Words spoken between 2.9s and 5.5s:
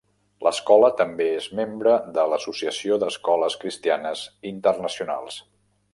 d'Escoles Cristianes Internacionals.